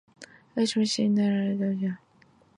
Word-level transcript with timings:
Many 0.55 0.63
nationalists 0.63 0.73
who 0.73 0.85
stayed 0.87 1.15
behind 1.15 1.29
were 1.29 1.45
persecuted 1.45 1.63
or 1.63 1.75
even 1.75 1.93
executed. 1.93 1.97